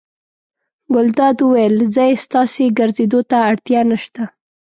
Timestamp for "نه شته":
3.89-4.23